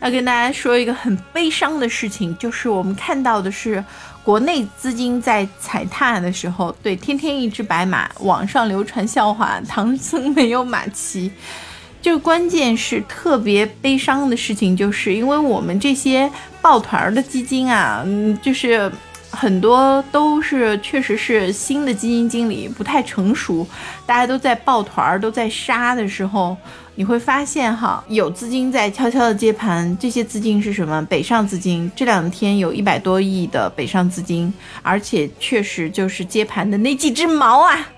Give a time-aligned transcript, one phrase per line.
[0.00, 3.84] 要跟大家说一个很悲伤的事情，就是我们看到的是
[4.24, 11.30] 国内资金在踩踏的时候，对，天天一只白马，网上流传笑话，唐僧没有马骑。
[12.00, 16.30] 就关键是特别悲伤的事情，就是因为我们这些
[16.62, 18.90] 抱团的基金啊，嗯，就是
[19.30, 23.66] 很多都是确实是新的基金经理不太成熟，
[24.04, 26.56] 大家都在抱团儿都在杀的时候。
[26.96, 31.00] 你会发现哈，有资金在悄悄的接盘，这些资金是什么？
[31.06, 34.52] 北上资金，这两天有一百多亿的北上资金，
[34.82, 37.88] 而且确实就是接盘的那几只毛啊！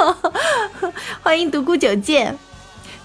[1.20, 2.34] 欢迎独孤九剑。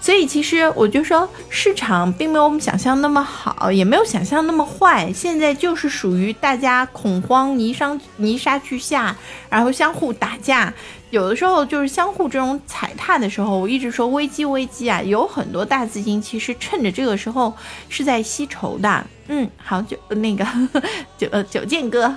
[0.04, 5.10] 所以其实我就说，市场并没有我们想象那么好，也没有想象那么坏。
[5.14, 9.16] 现在就是属于大家恐慌、泥沙泥沙俱下，
[9.48, 10.70] 然后相互打架。
[11.08, 17.54] 有的时候就是相互这种踩踏的时候，我一直说危机危机啊，有很多大资金其实趁着这个时候
[17.88, 19.06] 是在吸筹的。
[19.28, 20.46] 嗯，好久那个
[21.16, 22.14] 九呃九剑哥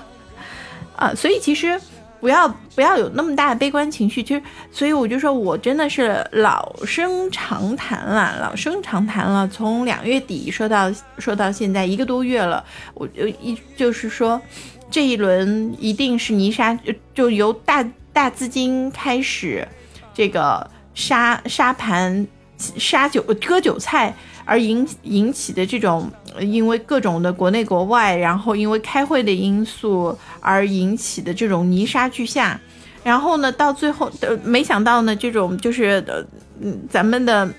[0.97, 1.79] 啊，所以其实。
[2.19, 9.47] 不要不要有那么大的悲观情绪，其实，所以我就说我真的是老生常谈了，老生常谈了。
[9.47, 14.41] 从两月底说到说到现在一个多月了，我就一就是说，
[14.89, 16.77] 这一轮一定是泥沙，
[17.13, 19.67] 就由大大资金开始，
[20.13, 22.25] 这个杀杀盘
[22.57, 24.15] 杀韭割韭菜。
[24.49, 26.09] 而引引起的这种，
[26.39, 32.57] 因为各种的国内国外，然后因为开会的因素而引起的这种泥沙俱下，
[33.03, 36.25] 然后呢，到最后的没想到呢，这种就是呃，
[36.61, 37.53] 嗯，咱们的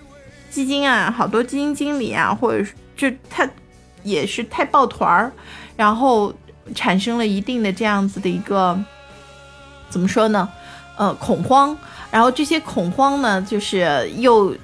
[0.50, 3.46] 基金啊，好多基金经理啊，或者是就他
[4.02, 5.30] 也是太抱团儿，
[5.76, 6.32] 然后
[6.74, 8.82] 产生了一定的这样子的一个
[9.90, 10.48] 怎么说呢？
[10.96, 11.76] 呃，恐慌，
[12.10, 14.56] 然后这些恐慌呢，就是又。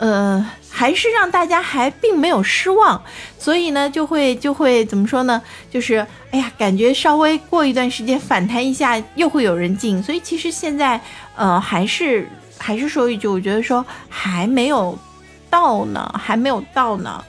[0.00, 3.02] 呃，还是让大家还并没有失望，
[3.38, 5.42] 所以呢，就会就会怎么说呢？
[5.70, 10.02] 就是哎呀，感觉稍微过一段时间反弹一下，又会有人进。
[10.02, 10.98] 所以其实现在，
[11.36, 12.26] 呃，还是
[12.56, 14.98] 还是说一句，我觉得说还没有
[15.50, 17.22] 到呢，还没有到呢。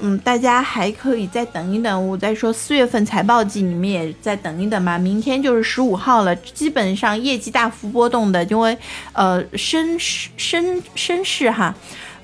[0.00, 2.08] 嗯，大家还可以再等一等。
[2.08, 4.98] 我再说四月份财报季，你们也再等一等吧。
[4.98, 8.76] 明天就是十五号了，基本上业绩大幅波动的，因为
[9.14, 11.74] 呃，绅士绅绅士哈。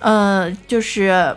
[0.05, 1.35] 呃，就是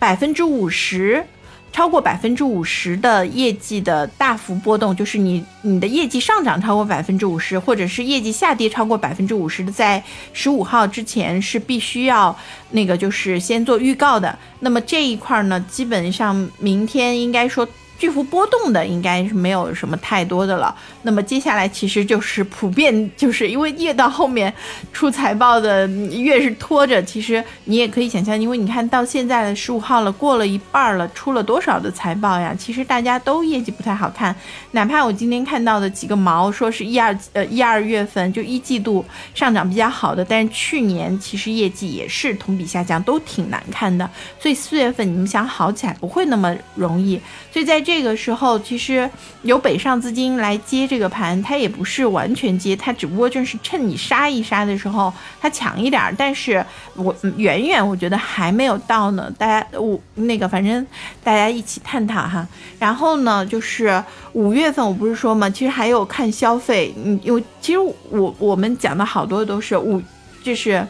[0.00, 1.24] 百分之五十，
[1.72, 12.36] 超过百分之五十的业绩的大幅波动，就是你你的业绩上涨超过百分之五十，或者是业绩下跌超过百分之五十的，在十五号之前是必须要
[12.72, 14.36] 那个就是先做预告的。
[14.58, 17.66] 那么这一块呢，基本上明天应该说。
[18.00, 20.74] 巨幅波动的应该是没有什么太多的了。
[21.02, 24.52] 那么接下来其实就是普遍，就是因为越到后面
[24.90, 32.54] 出财报的越是拖着，其实你也可以想象，因为你看到现在的十五号了，过了一半了，出了多少的财报呀？
[32.58, 34.34] 其实大家都业绩不太好看。
[34.70, 44.08] 哪怕我今天看到的几个毛，说是一二呃一二月份就一季度上涨比较好的，但是去年其实业绩也是同比下降，都挺难看的。
[44.38, 47.20] 所以四月份你们想好起来不会那么容易。
[47.52, 49.10] 所以在这这个时候，其实
[49.42, 56.00] 有北上资金来接这个盘，它也不是完全接，它只不过就是趁你杀一杀的时候，它强一点。
[56.16, 56.64] 但是
[56.94, 59.28] 我远远我觉得还没有到呢。
[59.36, 60.86] 大家我那个反正
[61.24, 62.46] 大家一起探讨哈。
[62.78, 64.02] 然后呢，就是
[64.34, 70.00] 五月份我不是说嘛，其实还有看消费，嗯，因为其实我我们讲的好多都是五，
[70.44, 70.86] 就是，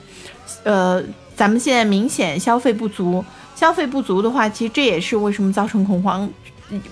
[0.64, 1.02] 呃，
[1.34, 3.24] 咱们现在明显消费不足，
[3.56, 6.28] 消费不足的话，其实这也是为什么造成恐慌。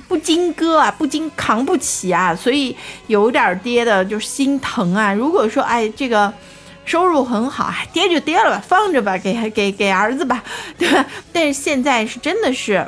[0.07, 5.13] 不经割啊，不经扛不起啊，所以有点跌的就心疼啊。
[5.13, 6.33] 如果说哎，这个
[6.85, 10.43] 收入很好，跌就跌了吧，放着吧，给给给儿子吧，
[10.79, 11.05] 对 吧？
[11.33, 12.87] 但是现在是真的是。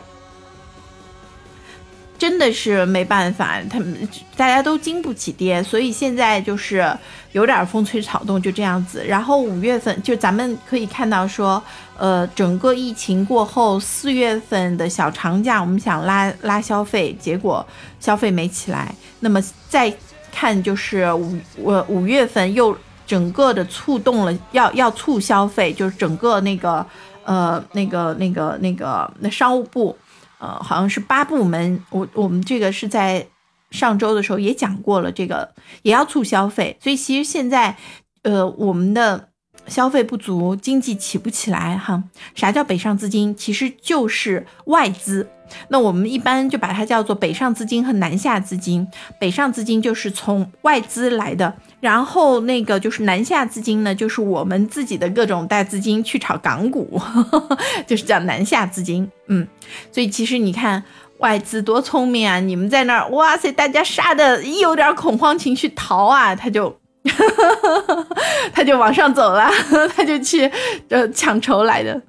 [2.21, 6.87] 真的是没办法，他们大家都经不起跌，所以现在就是
[7.33, 9.03] 有点风吹草动，就这样子。
[9.07, 11.63] 然后五月份就咱们可以看到说，
[11.97, 17.67] 呃，整个疫情过后四月份的小长假，我们想拉拉消费，结果
[17.99, 18.95] 消费没起来。
[19.21, 19.91] 那么再
[20.31, 26.85] 看就是五我五月份又整个的触动了，要要促消费，就是整个那个
[27.25, 29.97] 呃那个那个那个那商务部。
[30.41, 33.27] 呃，好像是八部门，我我们这个是在
[33.71, 37.77] 上周的时候也讲过了，这个也要促消费，所以其实现在，
[38.23, 39.30] 呃，我们的
[39.71, 42.03] 消费不足，经济起不起来哈。
[42.35, 43.35] 啥叫北上资金？
[43.35, 45.27] 其实就是外资。
[45.69, 48.87] 那我们一般就把它叫做北上资金和南下资金。
[49.19, 57.01] 北上资金就是从外资来的，然后那个就是南下资金呢，就是我们自己的各种大资金去炒港股，
[57.87, 59.09] 就是叫南下资金。
[59.29, 59.47] 嗯，
[59.93, 60.83] 所以其实你看
[61.19, 62.41] 外资多聪明啊！
[62.41, 66.80] 你们在那儿，哇塞，大家杀的一有点恐慌情绪逃啊，他就。
[68.53, 69.51] 他就往上走了，
[69.97, 70.51] 他就去
[70.89, 72.01] 呃抢筹来的，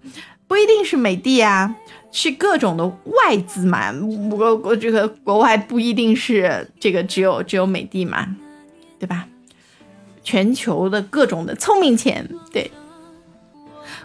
[0.47, 1.73] 不一定是美的啊，
[2.11, 3.93] 是各种的外资嘛。
[4.31, 8.27] 我我这个国外不一定是这个只有只有美的嘛，
[8.99, 9.27] 对吧？
[10.23, 12.69] 全球的各种的聪明钱，对，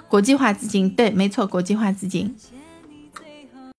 [0.08, 2.34] 国际化资金，对，没错，国际化资金。